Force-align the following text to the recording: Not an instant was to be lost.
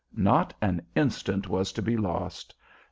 Not 0.17 0.51
an 0.63 0.81
instant 0.95 1.47
was 1.47 1.71
to 1.73 1.81
be 1.83 1.95
lost. 1.95 2.55